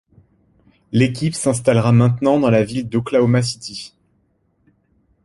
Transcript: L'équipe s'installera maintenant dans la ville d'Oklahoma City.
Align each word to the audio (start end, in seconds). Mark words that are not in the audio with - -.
L'équipe 0.91 1.35
s'installera 1.35 1.91
maintenant 1.91 2.39
dans 2.39 2.49
la 2.49 2.63
ville 2.63 2.89
d'Oklahoma 2.89 3.43
City. 3.43 3.93